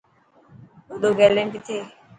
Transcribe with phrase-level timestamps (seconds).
[0.91, 1.77] وڏو گيلين ڪٿي.